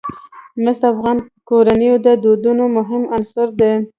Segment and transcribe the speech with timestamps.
[0.63, 1.17] مس د افغان
[1.49, 3.73] کورنیو د دودونو مهم عنصر دی.